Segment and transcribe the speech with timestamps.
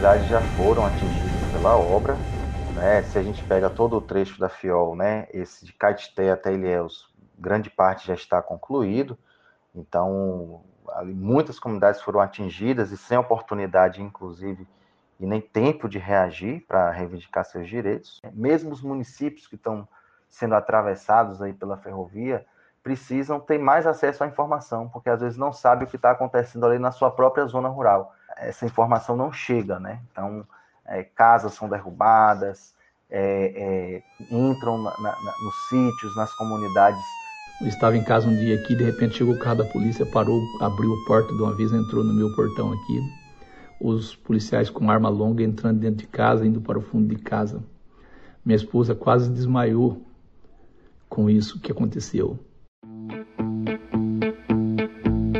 [0.00, 2.18] comunidades já foram atingidas pela obra.
[2.72, 3.02] Né?
[3.02, 5.28] Se a gente pega todo o trecho da Fiol, né?
[5.32, 9.18] esse de Caeté até Ilhéus, grande parte já está concluído.
[9.74, 10.62] Então,
[11.04, 14.66] muitas comunidades foram atingidas e sem oportunidade, inclusive,
[15.18, 18.20] e nem tempo de reagir para reivindicar seus direitos.
[18.32, 19.86] Mesmo os municípios que estão
[20.28, 22.46] sendo atravessados aí pela ferrovia
[22.82, 26.64] precisam ter mais acesso à informação, porque às vezes não sabe o que está acontecendo
[26.64, 28.14] ali na sua própria zona rural.
[28.40, 30.00] Essa informação não chega, né?
[30.10, 30.44] Então,
[30.86, 32.74] é, casas são derrubadas,
[33.10, 37.00] é, é, entram na, na, nos sítios, nas comunidades.
[37.60, 40.40] Eu estava em casa um dia aqui, de repente chegou o carro da polícia, parou,
[40.60, 43.00] abriu a porta de uma vez, entrou no meu portão aqui.
[43.80, 47.62] Os policiais com arma longa entrando dentro de casa, indo para o fundo de casa.
[48.44, 50.02] Minha esposa quase desmaiou
[51.08, 52.38] com isso que aconteceu.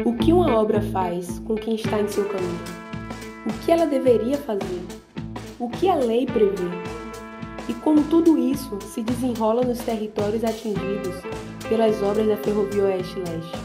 [0.05, 2.90] O que uma obra faz com quem está em seu caminho?
[3.47, 4.83] O que ela deveria fazer?
[5.59, 6.69] O que a lei prevê?
[7.67, 11.15] E como tudo isso se desenrola nos territórios atingidos
[11.67, 13.59] pelas obras da Ferrovia Oeste-Leste?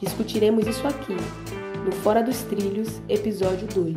[0.00, 1.14] Discutiremos isso aqui,
[1.84, 3.96] no Fora dos Trilhos, episódio 2.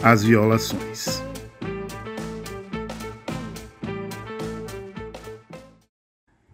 [0.00, 1.20] As violações.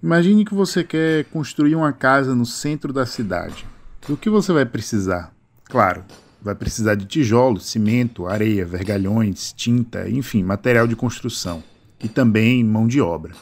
[0.03, 3.67] Imagine que você quer construir uma casa no centro da cidade.
[4.09, 5.31] Do que você vai precisar?
[5.65, 6.05] Claro,
[6.45, 11.65] vai precisar de tijolos, cimento, areia, vergalhões, tinta, enfim, material de construção
[11.99, 13.33] e também mão de obra.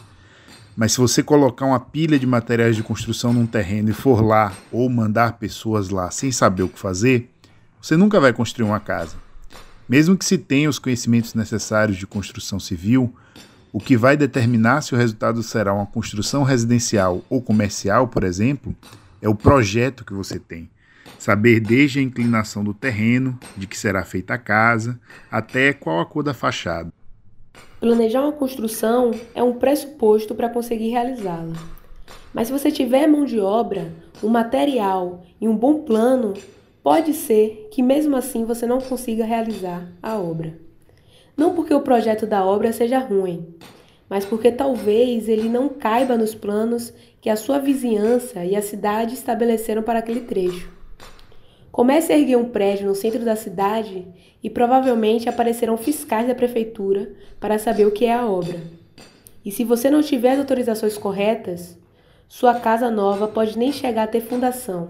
[0.76, 4.52] Mas se você colocar uma pilha de materiais de construção num terreno e for lá
[4.70, 7.28] ou mandar pessoas lá sem saber o que fazer,
[7.80, 9.16] você nunca vai construir uma casa.
[9.88, 13.12] Mesmo que se tenha os conhecimentos necessários de construção civil,
[13.72, 18.74] o que vai determinar se o resultado será uma construção residencial ou comercial, por exemplo,
[19.20, 20.70] é o projeto que você tem.
[21.22, 24.98] Saber desde a inclinação do terreno, de que será feita a casa,
[25.30, 26.92] até qual a cor da fachada.
[27.78, 31.54] Planejar uma construção é um pressuposto para conseguir realizá-la.
[32.34, 36.34] Mas se você tiver mão de obra, um material e um bom plano,
[36.82, 40.58] pode ser que mesmo assim você não consiga realizar a obra.
[41.36, 43.46] Não porque o projeto da obra seja ruim,
[44.10, 49.14] mas porque talvez ele não caiba nos planos que a sua vizinhança e a cidade
[49.14, 50.81] estabeleceram para aquele trecho.
[51.72, 54.06] Comece a erguer um prédio no centro da cidade
[54.42, 58.60] e provavelmente aparecerão fiscais da prefeitura para saber o que é a obra.
[59.42, 61.78] E se você não tiver as autorizações corretas,
[62.28, 64.86] sua casa nova pode nem chegar a ter fundação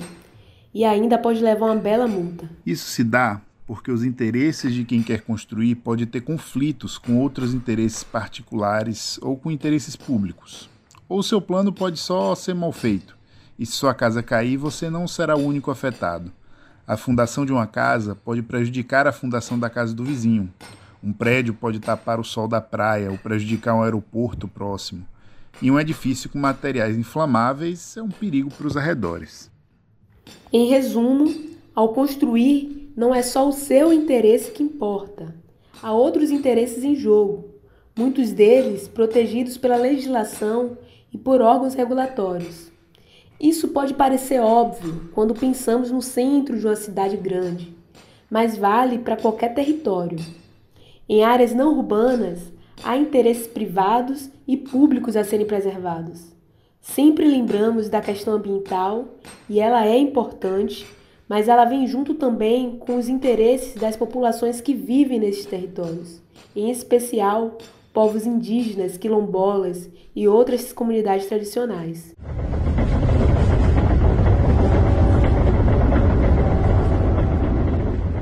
[0.74, 2.50] e ainda pode levar uma bela multa.
[2.66, 7.54] Isso se dá porque os interesses de quem quer construir pode ter conflitos com outros
[7.54, 10.68] interesses particulares ou com interesses públicos.
[11.08, 13.16] Ou seu plano pode só ser mal feito,
[13.56, 16.32] e se sua casa cair, você não será o único afetado.
[16.86, 20.52] A fundação de uma casa pode prejudicar a fundação da casa do vizinho.
[21.02, 25.06] Um prédio pode tapar o sol da praia ou prejudicar um aeroporto próximo.
[25.60, 29.48] E um edifício com materiais inflamáveis é um perigo para os arredores.
[30.52, 31.32] Em resumo,
[31.72, 35.32] ao construir, não é só o seu interesse que importa.
[35.80, 37.48] Há outros interesses em jogo,
[37.96, 40.76] muitos deles protegidos pela legislação
[41.12, 42.71] e por órgãos regulatórios.
[43.42, 47.76] Isso pode parecer óbvio quando pensamos no centro de uma cidade grande,
[48.30, 50.18] mas vale para qualquer território.
[51.08, 52.38] Em áreas não urbanas,
[52.84, 56.32] há interesses privados e públicos a serem preservados.
[56.80, 59.08] Sempre lembramos da questão ambiental
[59.50, 60.86] e ela é importante
[61.32, 66.20] mas ela vem junto também com os interesses das populações que vivem nesses territórios,
[66.54, 67.56] em especial
[67.90, 72.14] povos indígenas, quilombolas e outras comunidades tradicionais.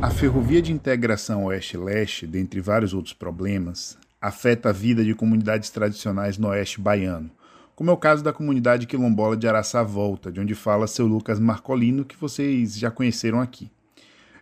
[0.02, 6.38] A ferrovia de integração oeste-leste, dentre vários outros problemas, afeta a vida de comunidades tradicionais
[6.38, 7.30] no oeste baiano,
[7.76, 11.38] como é o caso da comunidade quilombola de Araçá Volta, de onde fala seu Lucas
[11.38, 13.70] Marcolino, que vocês já conheceram aqui.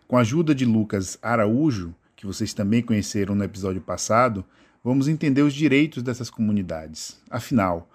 [0.07, 4.45] Com a ajuda de Lucas Araújo, que vocês também conheceram no episódio passado,
[4.81, 7.19] vamos entender os direitos dessas comunidades.
[7.29, 7.89] Afinal,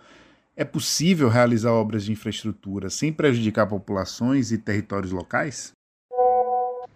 [0.54, 5.72] é possível realizar obras de infraestrutura sem prejudicar populações e territórios locais?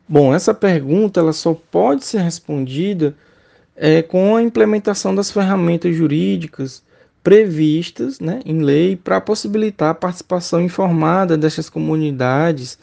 [0.09, 3.15] Bom, essa pergunta ela só pode ser respondida
[3.77, 6.83] é, com a implementação das ferramentas jurídicas
[7.23, 12.79] previstas né, em lei para possibilitar a participação informada dessas comunidades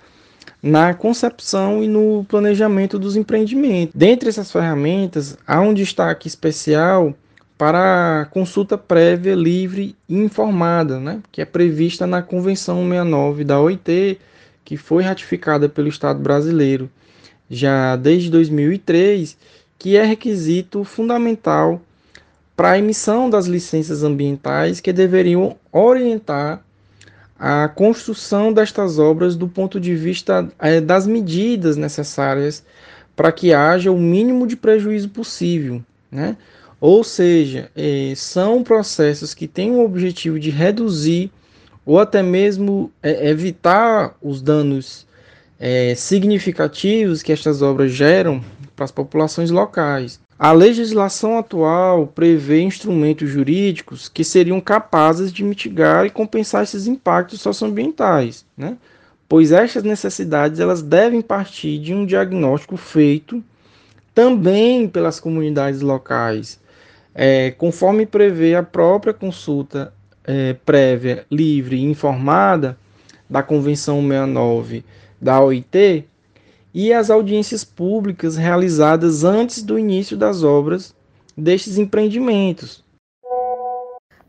[0.62, 3.96] na concepção e no planejamento dos empreendimentos.
[3.96, 7.16] Dentre essas ferramentas, há um destaque especial
[7.58, 13.60] para a consulta prévia, livre e informada, né, que é prevista na Convenção 69 da
[13.60, 14.20] OIT,
[14.64, 16.88] que foi ratificada pelo Estado brasileiro
[17.50, 19.38] já desde 2003,
[19.78, 21.82] que é requisito fundamental
[22.56, 26.64] para a emissão das licenças ambientais que deveriam orientar
[27.38, 32.64] a construção destas obras do ponto de vista é, das medidas necessárias
[33.16, 36.38] para que haja o mínimo de prejuízo possível, né?
[36.80, 41.32] Ou seja, é, são processos que têm o objetivo de reduzir
[41.86, 45.05] ou até mesmo é, evitar os danos
[45.60, 48.44] é, significativos que estas obras geram
[48.76, 50.20] para as populações locais.
[50.38, 57.40] A legislação atual prevê instrumentos jurídicos que seriam capazes de mitigar e compensar esses impactos
[57.40, 58.78] socioambientais, né?
[59.30, 63.42] pois estas necessidades elas devem partir de um diagnóstico feito
[64.14, 66.60] também pelas comunidades locais,
[67.14, 69.94] é, conforme prevê a própria consulta
[70.26, 72.78] é, prévia, livre e informada
[73.30, 74.84] da Convenção 69
[75.26, 76.08] da OIT
[76.72, 80.96] e as audiências públicas realizadas antes do início das obras
[81.36, 82.86] destes empreendimentos.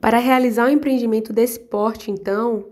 [0.00, 2.68] Para realizar um empreendimento desse porte, então,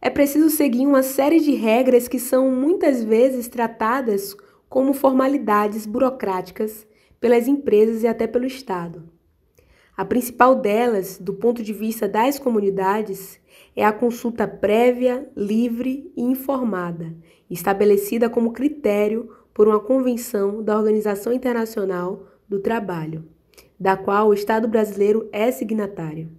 [0.00, 4.34] é preciso seguir uma série de regras que são muitas vezes tratadas
[4.70, 6.86] como formalidades burocráticas
[7.20, 9.04] pelas empresas e até pelo Estado.
[9.94, 13.38] A principal delas, do ponto de vista das comunidades,
[13.76, 17.14] é a consulta prévia, livre e informada,
[17.50, 23.28] estabelecida como critério por uma convenção da Organização Internacional do Trabalho,
[23.78, 26.30] da qual o Estado brasileiro é signatário.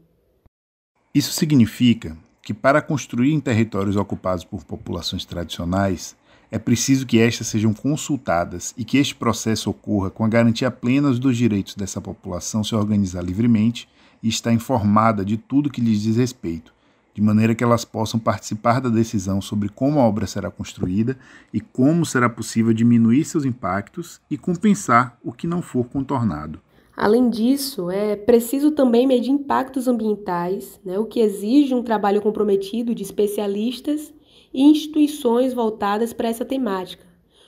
[1.13, 6.15] Isso significa que, para construir em territórios ocupados por populações tradicionais,
[6.49, 11.11] é preciso que estas sejam consultadas e que este processo ocorra com a garantia plena
[11.11, 13.87] dos direitos dessa população se organizar livremente
[14.23, 16.73] e estar informada de tudo que lhes diz respeito,
[17.17, 21.17] de maneira que elas possam participar da decisão sobre como a obra será construída
[21.51, 26.61] e como será possível diminuir seus impactos e compensar o que não for contornado.
[26.95, 32.93] Além disso, é preciso também medir impactos ambientais, né, o que exige um trabalho comprometido
[32.93, 34.13] de especialistas
[34.53, 37.03] e instituições voltadas para essa temática,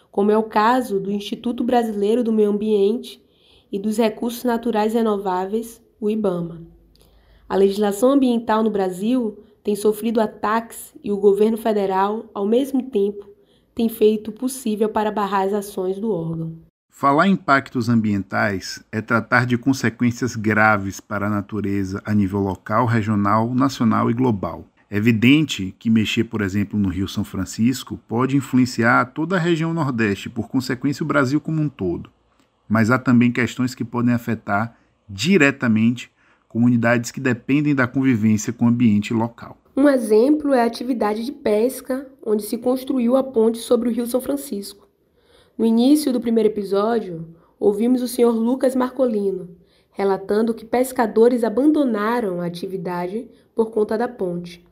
[0.09, 3.23] como é o caso do Instituto Brasileiro do Meio Ambiente
[3.71, 6.63] e dos Recursos Naturais Renováveis, o IBAMA.
[7.47, 13.29] A legislação ambiental no Brasil tem sofrido ataques e o governo federal, ao mesmo tempo,
[13.75, 16.57] tem feito o possível para barrar as ações do órgão.
[16.89, 22.87] Falar em impactos ambientais é tratar de consequências graves para a natureza a nível local,
[22.87, 24.65] regional, nacional e global.
[24.89, 29.71] É evidente que mexer, por exemplo, no Rio São Francisco pode influenciar toda a região
[29.71, 32.09] Nordeste, por consequência, o Brasil como um todo.
[32.67, 34.75] Mas há também questões que podem afetar
[35.07, 36.11] diretamente
[36.49, 39.57] comunidades que dependem da convivência com o ambiente local.
[39.77, 44.05] Um exemplo é a atividade de pesca, onde se construiu a ponte sobre o Rio
[44.05, 44.89] São Francisco.
[45.57, 48.31] No início do primeiro episódio, ouvimos o Sr.
[48.31, 49.57] Lucas Marcolino
[49.99, 54.65] relatando que pescadores abandonaram a atividade por conta da ponte.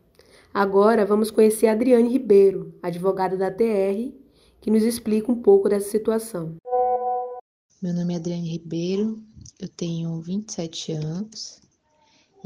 [0.54, 4.14] Agora vamos conhecer a Adriane Ribeiro, advogada da TR,
[4.62, 6.56] que nos explica um pouco dessa situação.
[7.82, 9.22] Meu nome é Adriane Ribeiro,
[9.60, 11.60] eu tenho 27 anos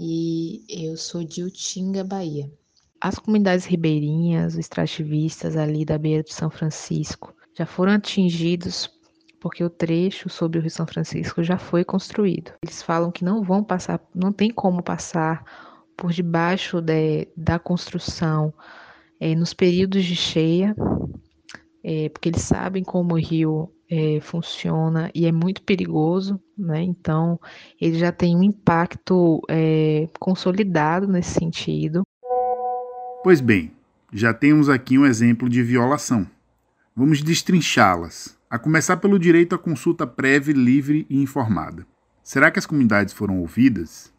[0.03, 2.51] e eu sou de Utinga, Bahia.
[2.99, 8.89] As comunidades ribeirinhas, os extrativistas ali da beira do São Francisco já foram atingidos
[9.39, 12.51] porque o trecho sobre o Rio São Francisco já foi construído.
[12.63, 15.43] Eles falam que não vão passar, não tem como passar
[15.95, 18.51] por debaixo de, da construção
[19.19, 20.75] é, nos períodos de cheia,
[21.83, 26.81] é, porque eles sabem como o rio é, funciona e é muito perigoso, né?
[26.81, 27.37] Então
[27.79, 32.03] ele já tem um impacto é, consolidado nesse sentido.
[33.21, 33.71] Pois bem,
[34.13, 36.25] já temos aqui um exemplo de violação.
[36.95, 41.85] Vamos destrinchá-las, a começar pelo direito à consulta prévia, livre e informada.
[42.23, 44.13] Será que as comunidades foram ouvidas?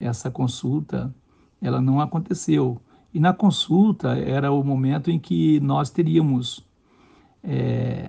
[0.00, 1.14] essa consulta
[1.60, 2.80] ela não aconteceu.
[3.12, 6.64] E na consulta era o momento em que nós teríamos
[7.44, 8.08] é,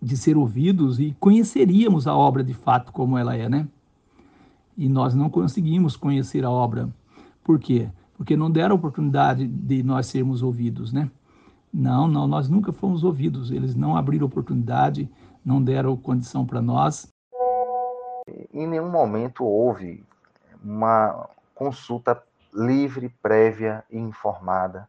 [0.00, 3.68] de ser ouvidos e conheceríamos a obra de fato como ela é, né?
[4.76, 6.88] E nós não conseguimos conhecer a obra.
[7.44, 7.88] Por quê?
[8.16, 11.10] Porque não deram oportunidade de nós sermos ouvidos, né?
[11.72, 13.50] Não, não, nós nunca fomos ouvidos.
[13.50, 15.08] Eles não abriram oportunidade,
[15.44, 17.08] não deram condição para nós.
[18.52, 20.04] Em nenhum momento houve
[20.62, 22.22] uma consulta
[22.54, 24.88] livre, prévia e informada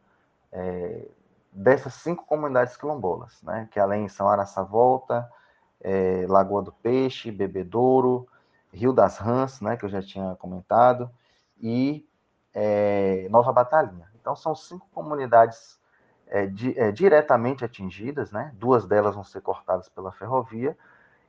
[0.51, 1.08] é,
[1.51, 5.29] dessas cinco comunidades quilombolas, né, que além são Araçá Volta,
[5.81, 8.27] é, Lagoa do Peixe, Bebedouro,
[8.72, 11.10] Rio das Rãs, né, que eu já tinha comentado,
[11.60, 12.08] e
[12.53, 14.08] é, Nova Batalhinha.
[14.20, 15.79] Então são cinco comunidades
[16.27, 18.51] é, di, é, diretamente atingidas, né?
[18.55, 20.77] duas delas vão ser cortadas pela ferrovia,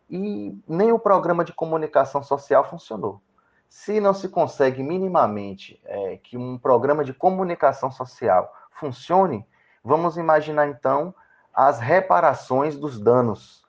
[0.08, 3.20] e nem o programa de comunicação social funcionou.
[3.68, 9.46] Se não se consegue minimamente é, que um programa de comunicação social funcione,
[9.84, 11.14] vamos imaginar então
[11.54, 13.62] as reparações dos danos,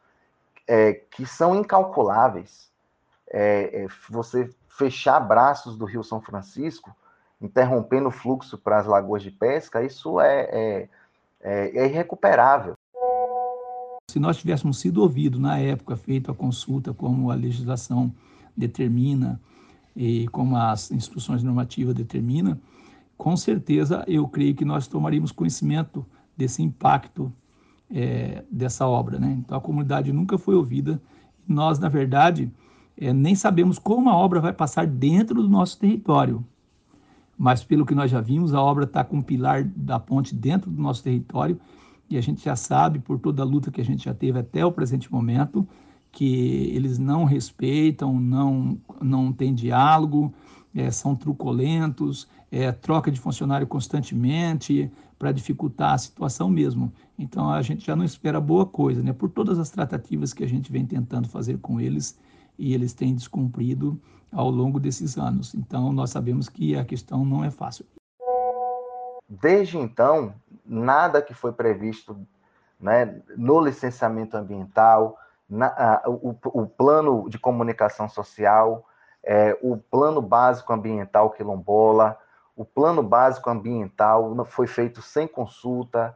[0.68, 2.72] é, que são incalculáveis.
[3.30, 6.96] É, é você fechar braços do Rio São Francisco,
[7.42, 10.90] interrompendo o fluxo para as lagoas de pesca, isso é, é,
[11.42, 12.76] é, é irrecuperável.
[14.10, 18.14] Se nós tivéssemos sido ouvidos na época, feito a consulta, como a legislação
[18.56, 19.40] determina
[19.96, 22.60] e como as instruções normativas determinam,
[23.18, 26.06] com certeza eu creio que nós tomaríamos conhecimento
[26.36, 27.32] desse impacto
[27.90, 29.20] é, dessa obra.
[29.20, 29.38] Né?
[29.40, 31.02] Então a comunidade nunca foi ouvida.
[31.48, 32.52] Nós, na verdade,
[32.98, 36.44] é, nem sabemos como a obra vai passar dentro do nosso território.
[37.38, 40.70] Mas pelo que nós já vimos, a obra está com um pilar da ponte dentro
[40.70, 41.60] do nosso território
[42.10, 44.66] e a gente já sabe, por toda a luta que a gente já teve até
[44.66, 45.68] o presente momento,
[46.12, 50.32] que eles não respeitam, não, não têm diálogo,
[50.76, 56.94] é, são truculentos, é, troca de funcionário constantemente para dificultar a situação mesmo.
[57.18, 59.12] Então a gente já não espera boa coisa, né?
[59.12, 62.20] Por todas as tratativas que a gente vem tentando fazer com eles
[62.56, 64.00] e eles têm descumprido
[64.32, 65.56] ao longo desses anos.
[65.56, 67.88] Então nós sabemos que a questão não é fácil.
[69.28, 72.16] Desde então, nada que foi previsto
[72.80, 75.18] né, no licenciamento ambiental,
[75.50, 78.86] na, a, o, o, plano de comunicação social,
[79.24, 82.20] é, o plano básico ambiental quilombola,
[82.56, 86.16] o plano básico ambiental foi feito sem consulta.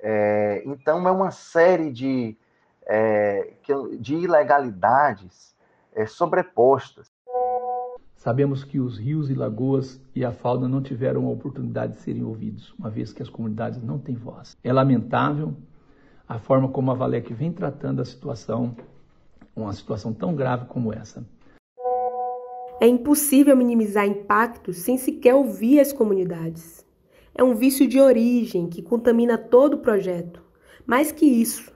[0.00, 2.36] É, então, é uma série de,
[2.86, 3.52] é,
[3.98, 5.54] de ilegalidades
[5.94, 7.12] é, sobrepostas.
[8.16, 12.24] Sabemos que os rios e lagoas e a fauna não tiveram a oportunidade de serem
[12.24, 14.56] ouvidos, uma vez que as comunidades não têm voz.
[14.64, 15.54] É lamentável
[16.26, 18.74] a forma como a Valec vem tratando a situação,
[19.54, 21.22] uma situação tão grave como essa.
[22.80, 26.84] É impossível minimizar impactos sem sequer ouvir as comunidades.
[27.34, 30.42] É um vício de origem que contamina todo o projeto.
[30.86, 31.72] Mais que isso,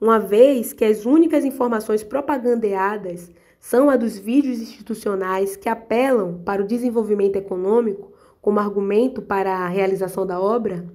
[0.00, 6.62] uma vez que as únicas informações propagandeadas são a dos vídeos institucionais que apelam para
[6.62, 10.86] o desenvolvimento econômico como argumento para a realização da obra,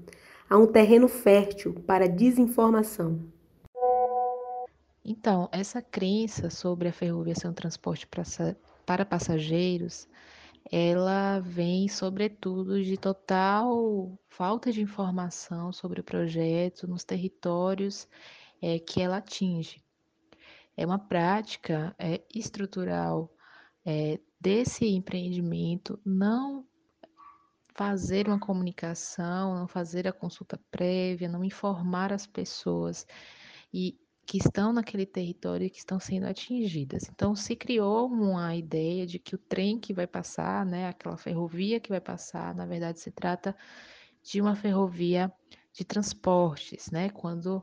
[0.49, 3.19] há um terreno fértil para desinformação.
[5.05, 8.23] Então, essa crença sobre a ferrovia ser um transporte para
[9.05, 10.07] passageiros,
[10.71, 18.07] ela vem sobretudo de total falta de informação sobre o projeto nos territórios
[18.61, 19.83] é, que ela atinge.
[20.75, 23.31] É uma prática é, estrutural
[23.85, 26.65] é, desse empreendimento não
[27.75, 33.05] fazer uma comunicação, não fazer a consulta prévia, não informar as pessoas
[33.73, 37.09] e que estão naquele território e que estão sendo atingidas.
[37.09, 41.79] Então se criou uma ideia de que o trem que vai passar, né, aquela ferrovia
[41.79, 43.55] que vai passar, na verdade se trata
[44.23, 45.31] de uma ferrovia
[45.73, 47.09] de transportes, né?
[47.09, 47.61] Quando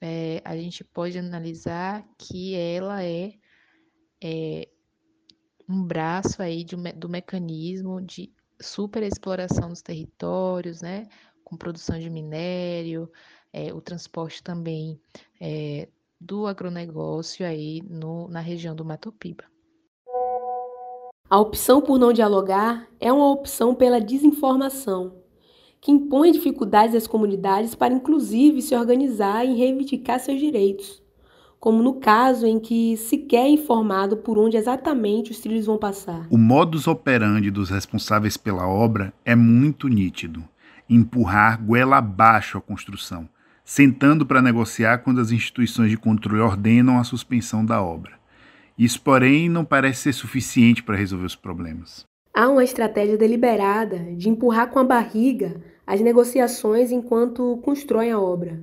[0.00, 3.34] é, a gente pode analisar que ela é,
[4.22, 4.68] é
[5.68, 11.08] um braço aí de, do mecanismo de superexploração dos territórios, né,
[11.44, 13.10] com produção de minério,
[13.52, 14.98] é, o transporte também
[15.40, 15.88] é,
[16.20, 19.44] do agronegócio aí no, na região do Mato Piba.
[21.28, 25.14] A opção por não dialogar é uma opção pela desinformação,
[25.80, 31.00] que impõe dificuldades às comunidades para, inclusive, se organizar e reivindicar seus direitos,
[31.60, 36.26] como no caso em que sequer é informado por onde exatamente os trilhos vão passar.
[36.30, 40.42] O modus operandi dos responsáveis pela obra é muito nítido:
[40.88, 43.28] empurrar goela abaixo a construção,
[43.70, 48.10] sentando para negociar quando as instituições de controle ordenam a suspensão da obra.
[48.76, 52.04] Isso, porém, não parece ser suficiente para resolver os problemas.
[52.34, 58.60] Há uma estratégia deliberada de empurrar com a barriga as negociações enquanto constroem a obra.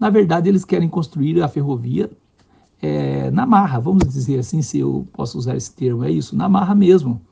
[0.00, 2.10] Na verdade, eles querem construir a ferrovia
[2.82, 6.48] é, na marra, vamos dizer assim, se eu posso usar esse termo, é isso, na
[6.48, 7.22] marra mesmo.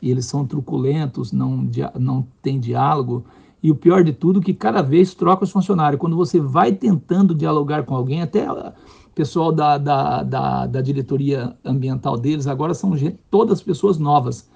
[0.00, 3.22] E eles são truculentos, não, não tem diálogo.
[3.62, 6.00] E o pior de tudo, que cada vez troca os funcionários.
[6.00, 8.72] Quando você vai tentando dialogar com alguém, até o
[9.14, 12.92] pessoal da, da, da, da diretoria ambiental deles agora são
[13.30, 14.48] todas pessoas novas.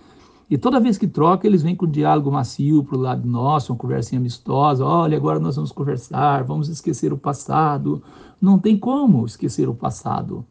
[0.49, 3.79] E toda vez que troca, eles vêm com diálogo macio para o lado nosso, uma
[3.79, 4.85] conversinha amistosa.
[4.85, 8.03] Olha, agora nós vamos conversar, vamos esquecer o passado.
[8.41, 10.45] Não tem como esquecer o passado.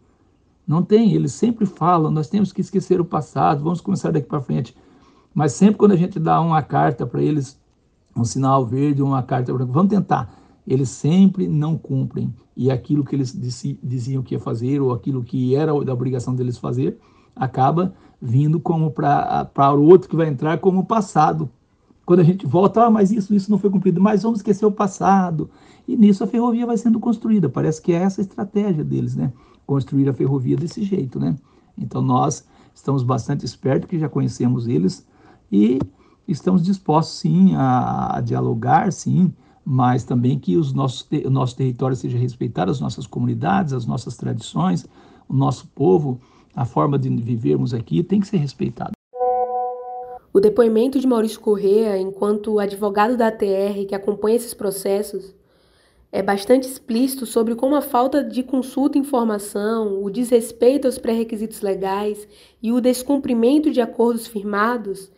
[0.67, 1.13] Não tem.
[1.13, 4.75] Eles sempre falam, nós temos que esquecer o passado, vamos começar daqui para frente.
[5.33, 7.59] Mas sempre quando a gente dá uma carta para eles
[8.15, 9.71] um sinal verde, uma carta branca.
[9.71, 10.33] Vamos tentar.
[10.65, 12.33] Eles sempre não cumprem.
[12.55, 13.31] E aquilo que eles
[13.81, 16.97] diziam que ia fazer, ou aquilo que era da obrigação deles fazer,
[17.35, 21.49] acaba vindo como para o outro que vai entrar como passado.
[22.05, 24.71] Quando a gente volta, ah, mas isso, isso não foi cumprido, mas vamos esquecer o
[24.71, 25.49] passado.
[25.87, 27.49] E nisso a ferrovia vai sendo construída.
[27.49, 29.31] Parece que é essa a estratégia deles, né?
[29.65, 31.35] Construir a ferrovia desse jeito, né?
[31.77, 35.05] Então nós estamos bastante espertos, que já conhecemos eles,
[35.51, 35.79] e
[36.27, 39.33] estamos dispostos sim a, a dialogar, sim,
[39.65, 44.17] mas também que os nossos, o nosso território seja respeitado, as nossas comunidades, as nossas
[44.17, 44.85] tradições,
[45.27, 46.19] o nosso povo,
[46.55, 48.91] a forma de vivermos aqui tem que ser respeitado.
[50.33, 55.33] O depoimento de Maurício Correa, enquanto advogado da ATR que acompanha esses processos,
[56.11, 61.61] é bastante explícito sobre como a falta de consulta e informação, o desrespeito aos pré-requisitos
[61.61, 62.27] legais
[62.61, 65.11] e o descumprimento de acordos firmados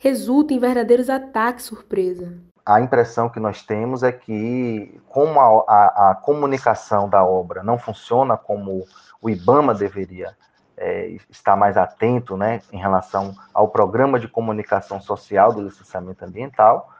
[0.00, 2.32] resulta em verdadeiros ataques surpresa.
[2.64, 7.78] A impressão que nós temos é que, como a, a, a comunicação da obra não
[7.78, 8.86] funciona como
[9.20, 10.34] o IBAMA deveria
[10.76, 16.90] é, estar mais atento né, em relação ao programa de comunicação social do licenciamento ambiental,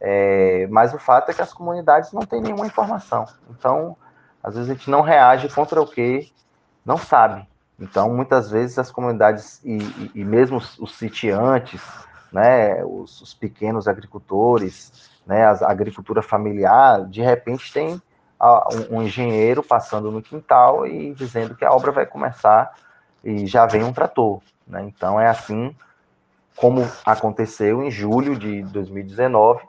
[0.00, 3.26] é, mas o fato é que as comunidades não têm nenhuma informação.
[3.50, 3.96] Então,
[4.42, 6.32] às vezes a gente não reage contra o que
[6.84, 7.46] não sabe.
[7.78, 11.80] Então, muitas vezes as comunidades e, e, e mesmo os, sitiantes,
[12.32, 18.00] né, os, os, pequenos agricultores, né, a agricultura familiar, de repente tem
[18.40, 22.72] um, um engenheiro passando no quintal e dizendo que a obra vai começar
[23.22, 24.40] e já vem um trator.
[24.66, 24.82] Né?
[24.84, 25.74] Então, é assim
[26.56, 29.62] como aconteceu em julho de 2019,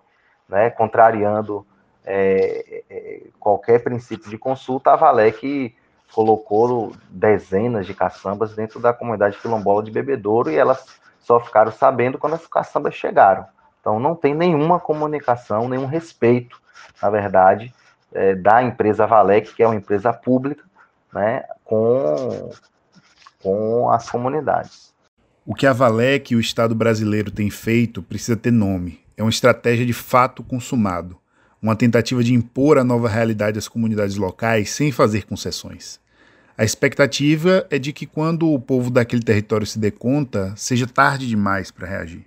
[0.48, 1.66] né, contrariando
[2.06, 5.74] é, é, qualquer princípio de consulta, a Valec
[6.14, 10.86] colocou dezenas de caçambas dentro da comunidade quilombola de Bebedouro e elas
[11.22, 13.46] só ficaram sabendo quando as caçambas chegaram.
[13.80, 16.62] Então não tem nenhuma comunicação, nenhum respeito,
[17.02, 17.74] na verdade,
[18.14, 20.64] é, da empresa Valec, que é uma empresa pública,
[21.14, 22.52] né, com,
[23.42, 24.92] com as comunidades.
[25.46, 29.30] O que a Valec e o Estado brasileiro têm feito precisa ter nome é uma
[29.30, 31.18] estratégia de fato consumado,
[31.62, 36.01] uma tentativa de impor a nova realidade às comunidades locais sem fazer concessões.
[36.62, 41.28] A expectativa é de que quando o povo daquele território se dê conta, seja tarde
[41.28, 42.24] demais para reagir.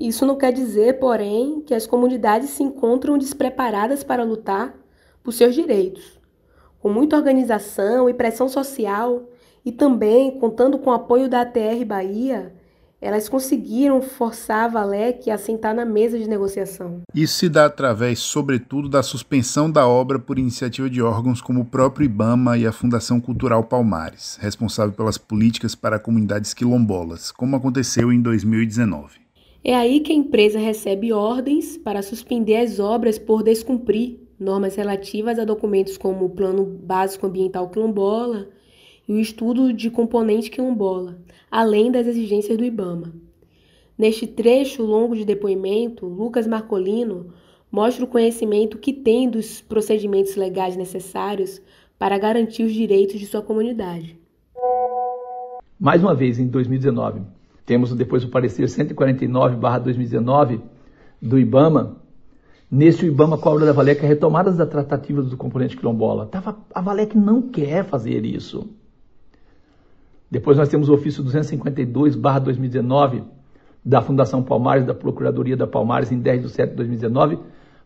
[0.00, 4.74] Isso não quer dizer, porém, que as comunidades se encontram despreparadas para lutar
[5.22, 6.18] por seus direitos.
[6.80, 9.28] Com muita organização e pressão social,
[9.62, 12.54] e também contando com o apoio da ATR Bahia,
[13.00, 17.00] elas conseguiram forçar a Valec a sentar na mesa de negociação.
[17.14, 21.64] Isso se dá através, sobretudo, da suspensão da obra por iniciativa de órgãos como o
[21.64, 28.12] próprio IBAMA e a Fundação Cultural Palmares, responsável pelas políticas para comunidades quilombolas, como aconteceu
[28.12, 29.20] em 2019.
[29.64, 35.38] É aí que a empresa recebe ordens para suspender as obras por descumprir normas relativas
[35.38, 38.48] a documentos como o Plano Básico Ambiental Quilombola,
[39.10, 41.18] e o estudo de componente quilombola,
[41.50, 43.12] além das exigências do IBAMA.
[43.98, 47.32] Neste trecho longo de depoimento, Lucas Marcolino
[47.72, 51.60] mostra o conhecimento que tem dos procedimentos legais necessários
[51.98, 54.16] para garantir os direitos de sua comunidade.
[55.76, 57.22] Mais uma vez, em 2019,
[57.66, 60.60] temos depois o parecer 149/2019
[61.20, 61.96] do IBAMA.
[62.70, 66.30] Nesse IBAMA cobra da Valec retomadas das tratativas do componente quilombola.
[66.72, 68.78] A Valec não quer fazer isso.
[70.30, 73.24] Depois nós temos o ofício 252/2019
[73.84, 77.38] da Fundação Palmares, da Procuradoria da Palmares, em 10 de setembro de 2019.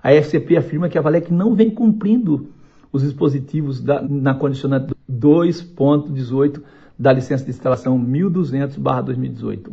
[0.02, 2.48] A FCP afirma que a Valec não vem cumprindo
[2.92, 6.60] os dispositivos da, na condicionante 2.18
[6.98, 9.72] da licença de instalação 1200/2018.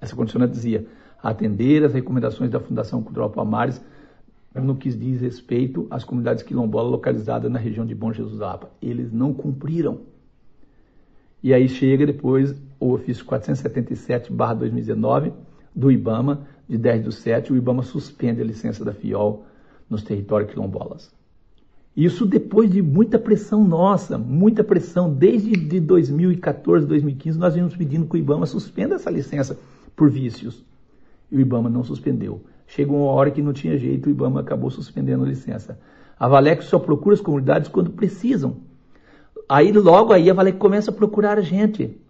[0.00, 0.86] Essa condicionante dizia
[1.22, 3.80] atender as recomendações da Fundação Cultural Palmares
[4.54, 8.70] no que diz respeito às comunidades quilombolas localizadas na região de Bom Jesus da Apa.
[8.82, 10.00] Eles não cumpriram.
[11.42, 15.32] E aí chega depois o ofício 477-2019
[15.74, 19.44] do IBAMA, de 10 do 7, o IBAMA suspende a licença da FIOL
[19.88, 21.12] nos territórios quilombolas.
[21.96, 25.12] Isso depois de muita pressão nossa, muita pressão.
[25.12, 29.58] Desde de 2014, 2015, nós vimos pedindo que o IBAMA suspenda essa licença
[29.96, 30.64] por vícios.
[31.30, 32.42] E o IBAMA não suspendeu.
[32.66, 35.78] Chegou uma hora que não tinha jeito, o IBAMA acabou suspendendo a licença.
[36.18, 38.58] A Valex só procura as comunidades quando precisam.
[39.50, 42.00] Aí logo aí a Valec começa a procurar a gente.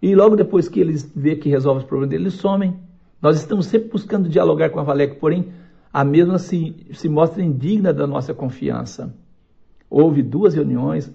[0.00, 2.74] E logo depois que eles vê que resolve os problemas deles, eles somem.
[3.20, 5.52] Nós estamos sempre buscando dialogar com a Valec, porém
[5.92, 9.14] a mesma se, se mostra indigna da nossa confiança.
[9.90, 11.12] Houve duas reuniões,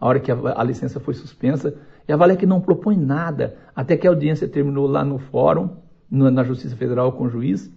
[0.00, 1.74] a hora que a, a licença foi suspensa,
[2.08, 5.76] e a Valec não propõe nada, até que a audiência terminou lá no fórum,
[6.10, 7.70] no, na Justiça Federal com o juiz,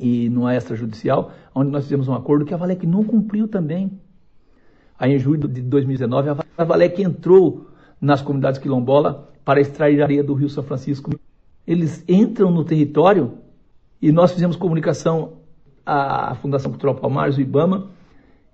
[0.00, 4.00] e numa extrajudicial, onde nós fizemos um acordo que a Valec não cumpriu também.
[4.98, 7.68] Aí em julho de 2019, a Valec entrou
[8.00, 11.10] nas comunidades quilombolas para extrair areia do Rio São Francisco.
[11.66, 13.38] Eles entram no território
[14.00, 15.38] e nós fizemos comunicação
[15.84, 17.88] à Fundação Cultural Palmares, o IBAMA,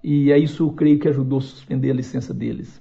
[0.03, 2.81] e é isso creio que ajudou a suspender a licença deles.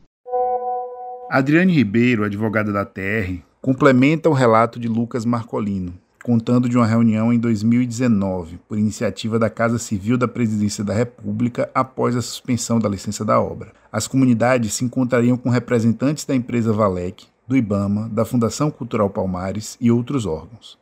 [1.30, 5.94] Adriane Ribeiro, advogada da TR, complementa o relato de Lucas Marcolino,
[6.30, 11.72] contando de uma reunião em 2019, por iniciativa da Casa Civil da Presidência da República
[11.74, 13.72] após a suspensão da licença da obra.
[13.92, 19.76] As comunidades se encontrariam com representantes da empresa Valec, do IBAMA, da Fundação Cultural Palmares
[19.82, 20.78] e outros órgãos.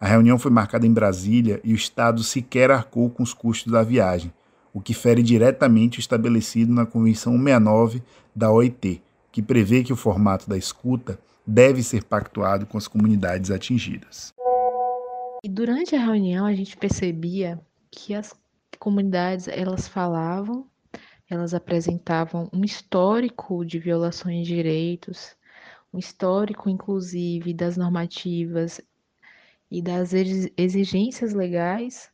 [0.00, 3.82] A reunião foi marcada em Brasília e o Estado sequer arcou com os custos da
[3.82, 4.32] viagem,
[4.72, 8.02] o que fere diretamente o estabelecido na Convenção 169
[8.34, 13.50] da OIT, que prevê que o formato da escuta deve ser pactuado com as comunidades
[13.50, 14.32] atingidas.
[15.42, 18.34] E durante a reunião a gente percebia que as
[18.78, 20.66] comunidades elas falavam,
[21.28, 25.36] elas apresentavam um histórico de violações de direitos,
[25.92, 28.80] um histórico inclusive das normativas
[29.70, 32.10] e das exigências legais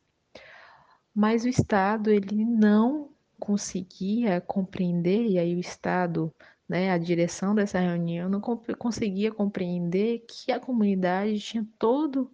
[1.15, 3.09] mas o Estado ele não
[3.39, 6.33] conseguia compreender, e aí o Estado,
[6.67, 12.29] né, a direção dessa reunião não conseguia compreender que a comunidade tinha todo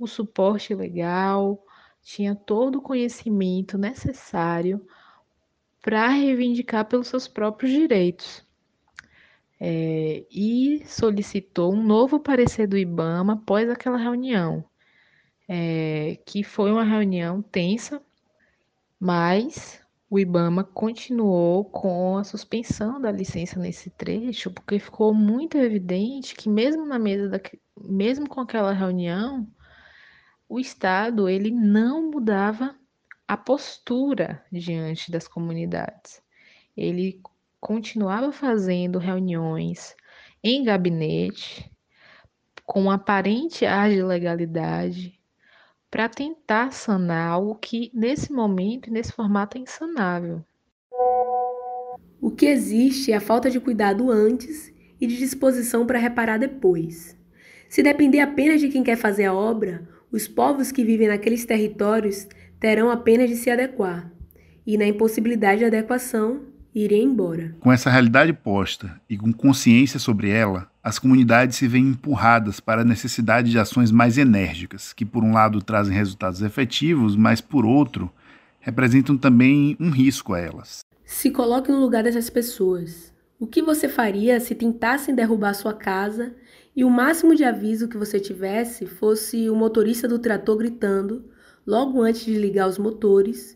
[0.00, 1.62] o suporte legal,
[2.02, 4.84] tinha todo o conhecimento necessário
[5.82, 8.44] para reivindicar pelos seus próprios direitos.
[9.62, 14.64] É, e solicitou um novo parecer do IBAMA após aquela reunião
[15.52, 18.00] é, que foi uma reunião tensa,
[19.00, 26.36] mas o IBAMA continuou com a suspensão da licença nesse trecho, porque ficou muito evidente
[26.36, 27.40] que mesmo na mesa da,
[27.76, 29.44] mesmo com aquela reunião,
[30.50, 32.74] o Estado ele não mudava
[33.26, 36.20] a postura diante das comunidades.
[36.76, 37.22] Ele
[37.60, 39.94] continuava fazendo reuniões
[40.42, 41.70] em gabinete
[42.66, 45.20] com aparente ar de legalidade,
[45.88, 50.44] para tentar sanar algo que, nesse momento e nesse formato, é insanável.
[52.20, 57.16] O que existe é a falta de cuidado antes e de disposição para reparar depois.
[57.68, 62.26] Se depender apenas de quem quer fazer a obra, os povos que vivem naqueles territórios
[62.58, 64.10] terão apenas de se adequar,
[64.66, 66.42] e na impossibilidade de adequação,
[66.74, 67.56] irem embora.
[67.60, 72.82] Com essa realidade posta e com consciência sobre ela, as comunidades se veem empurradas para
[72.82, 77.64] a necessidade de ações mais enérgicas, que por um lado trazem resultados efetivos, mas por
[77.64, 78.10] outro
[78.60, 80.80] representam também um risco a elas.
[81.04, 83.12] Se coloque no lugar dessas pessoas.
[83.38, 86.34] O que você faria se tentassem derrubar sua casa
[86.80, 91.26] e o máximo de aviso que você tivesse fosse o motorista do trator gritando,
[91.66, 93.54] logo antes de ligar os motores,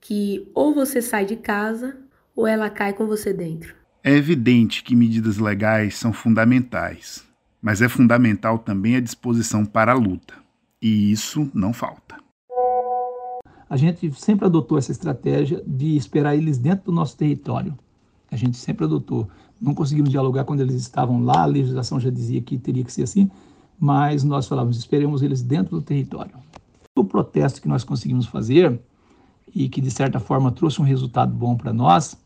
[0.00, 1.96] que ou você sai de casa
[2.34, 3.76] ou ela cai com você dentro?
[4.02, 7.24] É evidente que medidas legais são fundamentais,
[7.62, 10.34] mas é fundamental também a disposição para a luta.
[10.82, 12.16] E isso não falta.
[13.70, 17.78] A gente sempre adotou essa estratégia de esperar eles dentro do nosso território.
[18.32, 19.30] A gente sempre adotou.
[19.64, 23.04] Não conseguimos dialogar quando eles estavam lá, a legislação já dizia que teria que ser
[23.04, 23.30] assim,
[23.78, 26.34] mas nós falávamos, esperemos eles dentro do território.
[26.94, 28.78] O protesto que nós conseguimos fazer
[29.54, 32.16] e que de certa forma trouxe um resultado bom para nós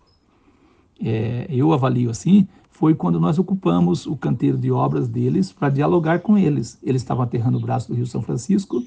[1.01, 6.21] é, eu avalio assim, foi quando nós ocupamos o canteiro de obras deles para dialogar
[6.21, 6.79] com eles.
[6.83, 8.83] Eles estavam aterrando o braço do Rio São Francisco,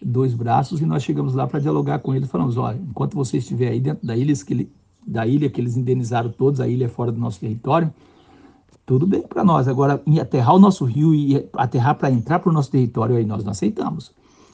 [0.00, 2.30] dois braços, e nós chegamos lá para dialogar com eles.
[2.30, 4.32] Falamos: olha, enquanto você estiver aí dentro da ilha,
[5.06, 7.92] da ilha que eles indenizaram todos, a ilha é fora do nosso território,
[8.86, 9.66] tudo bem para nós.
[9.68, 13.42] Agora, aterrar o nosso rio e aterrar para entrar para o nosso território, aí nós
[13.44, 14.12] não aceitamos.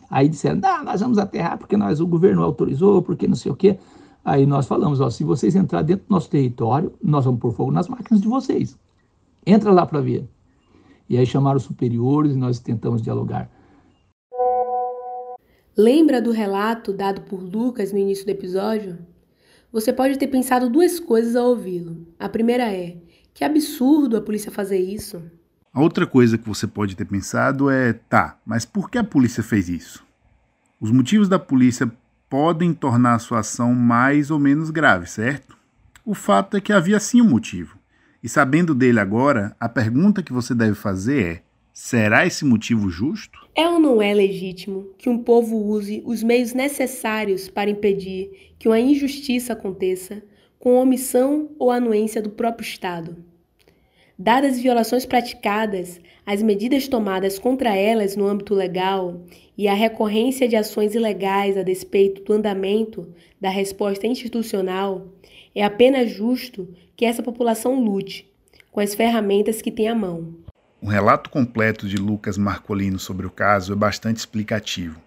[0.08, 3.56] Aí disseram: não, nós vamos aterrar porque nós, o governo autorizou, porque não sei o
[3.56, 3.78] quê.
[4.24, 7.72] Aí nós falamos, ó, se vocês entrar dentro do nosso território, nós vamos pôr fogo
[7.72, 8.78] nas máquinas de vocês.
[9.46, 10.28] Entra lá para ver.
[11.08, 13.50] E aí chamaram os superiores e nós tentamos dialogar.
[15.76, 18.98] Lembra do relato dado por Lucas no início do episódio?
[19.72, 22.06] Você pode ter pensado duas coisas ao ouvi-lo.
[22.18, 22.96] A primeira é:
[23.32, 25.22] que absurdo a polícia fazer isso.
[25.72, 29.42] A outra coisa que você pode ter pensado é: tá, mas por que a polícia
[29.42, 30.04] fez isso?
[30.80, 31.90] Os motivos da polícia
[32.28, 35.56] podem tornar a sua ação mais ou menos grave, certo?
[36.04, 37.78] O fato é que havia sim um motivo.
[38.22, 41.42] E sabendo dele agora, a pergunta que você deve fazer é:
[41.82, 43.48] será esse motivo justo?
[43.54, 48.68] É ou não é legítimo que um povo use os meios necessários para impedir que
[48.68, 50.22] uma injustiça aconteça
[50.58, 53.16] com omissão ou anuência do próprio Estado?
[54.18, 59.22] Dadas as violações praticadas, as medidas tomadas contra elas no âmbito legal
[59.56, 63.08] e a recorrência de ações ilegais a despeito do andamento
[63.40, 65.08] da resposta institucional,
[65.54, 68.30] é apenas justo que essa população lute
[68.70, 70.49] com as ferramentas que tem à mão.
[70.82, 74.98] Um relato completo de Lucas Marcolino sobre o caso é bastante explicativo.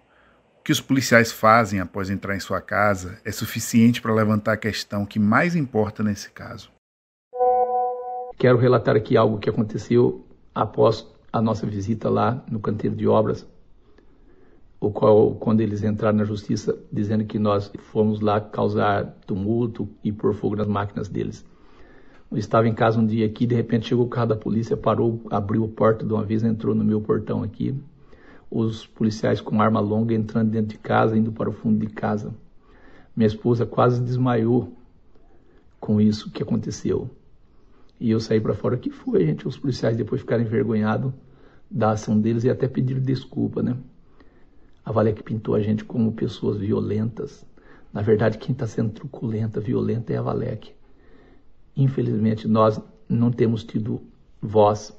[0.60, 4.58] O que os policiais fazem após entrar em sua casa é suficiente para levantar a
[4.58, 6.70] questão que mais importa nesse caso.
[8.38, 13.44] Quero relatar aqui algo que aconteceu após a nossa visita lá no canteiro de obras,
[14.80, 20.12] o qual, quando eles entraram na justiça, dizendo que nós fomos lá causar tumulto e
[20.12, 21.44] pôr fogo nas máquinas deles.
[22.34, 25.22] Eu estava em casa um dia aqui, de repente chegou o carro da polícia, parou,
[25.30, 27.80] abriu a porta de uma vez, entrou no meu portão aqui.
[28.50, 32.34] Os policiais com arma longa entrando dentro de casa, indo para o fundo de casa.
[33.15, 34.76] Minha esposa quase desmaiou
[35.80, 37.08] com isso que aconteceu.
[38.00, 38.78] E eu saí para fora.
[38.78, 39.48] O que foi, gente?
[39.48, 41.13] Os policiais depois ficaram envergonhados
[41.69, 43.78] da ação deles e até pediram desculpa, né?
[44.84, 47.46] A Valek pintou a gente como pessoas violentas.
[47.93, 50.74] Na verdade, quem está sendo truculenta, violenta é a Valek
[51.76, 54.02] infelizmente, nós não temos tido
[54.42, 54.96] voz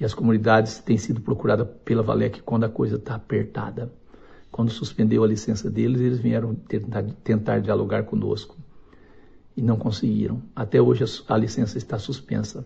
[0.00, 3.92] e as comunidades têm sido procuradas pela Valec quando a coisa está apertada.
[4.50, 8.56] Quando suspendeu a licença deles, eles vieram tentar, tentar dialogar conosco
[9.56, 10.42] e não conseguiram.
[10.54, 12.64] Até hoje a, a licença está suspensa.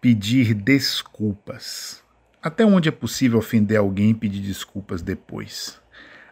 [0.00, 2.02] Pedir desculpas.
[2.42, 5.80] Até onde é possível ofender alguém e pedir desculpas depois?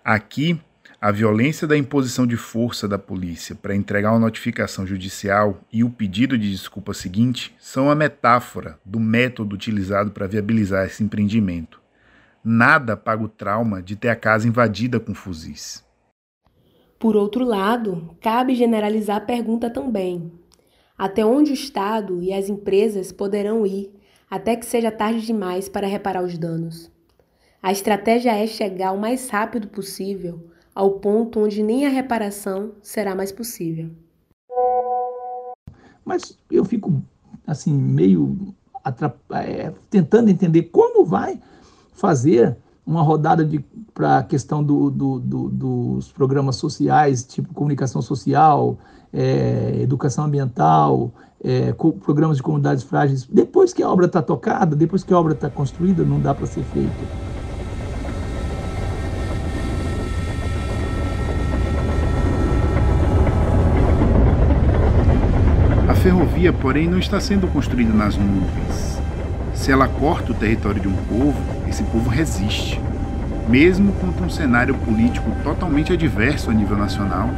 [0.05, 0.61] Aqui
[1.00, 5.90] a violência da imposição de força da polícia para entregar uma notificação judicial e o
[5.90, 11.80] pedido de desculpa seguinte são a metáfora do método utilizado para viabilizar esse empreendimento.
[12.42, 15.85] Nada paga o trauma de ter a casa invadida com fuzis.
[16.98, 20.32] Por outro lado, cabe generalizar a pergunta também:
[20.96, 23.92] até onde o Estado e as empresas poderão ir
[24.30, 26.90] até que seja tarde demais para reparar os danos?
[27.62, 33.14] A estratégia é chegar o mais rápido possível ao ponto onde nem a reparação será
[33.14, 33.88] mais possível.
[36.04, 37.02] Mas eu fico
[37.46, 38.54] assim meio
[39.30, 41.40] é, tentando entender como vai
[41.94, 43.48] fazer uma rodada
[43.94, 48.78] para a questão do, do, do, dos programas sociais, tipo comunicação social,
[49.12, 51.10] é, educação ambiental,
[51.42, 53.26] é, programas de comunidades frágeis.
[53.26, 56.46] Depois que a obra está tocada, depois que a obra está construída, não dá para
[56.46, 57.36] ser feito.
[66.06, 69.02] Ferrovia, porém, não está sendo construída nas nuvens.
[69.52, 71.34] Se ela corta o território de um povo,
[71.68, 72.80] esse povo resiste,
[73.48, 77.28] mesmo contra um cenário político totalmente adverso a nível nacional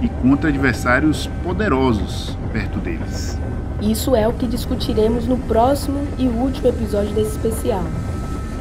[0.00, 3.38] e contra adversários poderosos perto deles.
[3.82, 7.84] Isso é o que discutiremos no próximo e último episódio desse especial.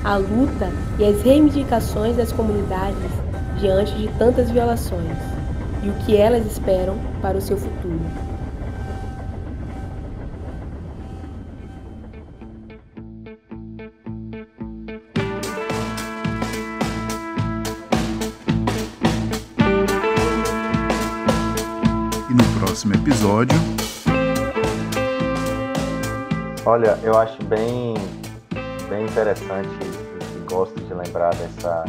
[0.04, 2.98] A luta e as reivindicações das comunidades
[3.62, 5.16] diante de tantas violações
[5.82, 8.33] e o que elas esperam para o seu futuro.
[23.44, 23.74] Episódio.
[26.66, 27.94] Olha, eu acho bem,
[28.90, 31.86] bem interessante e gosto de lembrar dessa.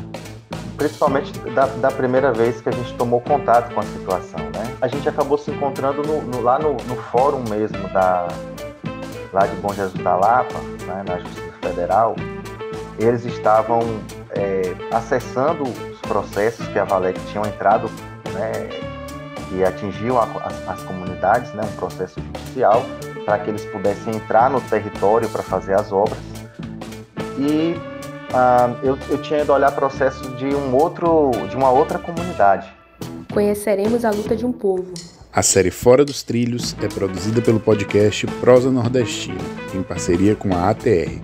[0.77, 4.77] Principalmente da, da, primeira vez que a gente tomou contato com a situação, né?
[4.81, 8.27] A gente acabou se encontrando no, no, lá no, no, fórum mesmo da,
[9.33, 12.17] lá de Bom Jesus da Lapa, né, na Justiça Federal.
[12.99, 13.81] Eles estavam
[14.31, 17.89] é, acessando os processos que a Valec tinham entrado
[18.33, 18.94] né,
[19.55, 22.85] que atingiam a, as, as, comunidades, né, um processo judicial,
[23.25, 26.19] para que eles pudessem entrar no território para fazer as obras.
[27.39, 27.75] E
[28.33, 32.69] ah, eu, eu tinha ido olhar processo de um outro, de uma outra comunidade.
[33.33, 34.93] Conheceremos a luta de um povo.
[35.33, 39.41] A série Fora dos Trilhos é produzida pelo podcast Prosa Nordestina,
[39.75, 41.21] em parceria com a ATR,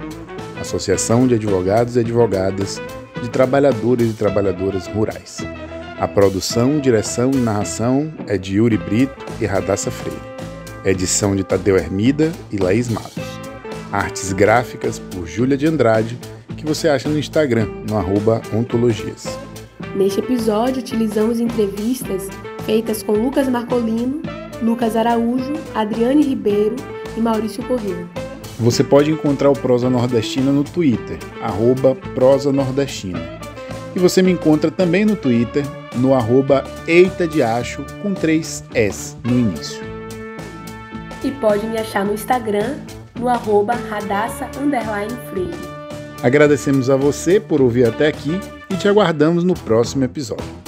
[0.60, 2.80] Associação de Advogados e Advogadas
[3.22, 5.38] de Trabalhadores e Trabalhadoras Rurais.
[6.00, 10.18] A produção, direção e narração é de Yuri Brito e Radassa Freire.
[10.82, 13.22] Edição de Tadeu Hermida e Laís Matos.
[13.92, 16.18] Artes gráficas por Júlia de Andrade,
[16.56, 19.38] que você acha no Instagram, no arroba ontologias.
[19.94, 22.30] Neste episódio, utilizamos entrevistas
[22.64, 24.22] feitas com Lucas Marcolino,
[24.62, 26.76] Lucas Araújo, Adriane Ribeiro
[27.14, 28.06] e Maurício Corrêa.
[28.58, 33.38] Você pode encontrar o Prosa Nordestina no Twitter, arroba Prosa Nordestina.
[33.94, 35.62] E você me encontra também no Twitter,
[35.96, 39.82] no arroba Eita de Acho com três S no início.
[41.22, 42.76] E pode me achar no Instagram,
[43.18, 44.48] no arroba radassa
[45.30, 45.80] freire.
[46.22, 50.59] Agradecemos a você por ouvir até aqui e te aguardamos no próximo episódio.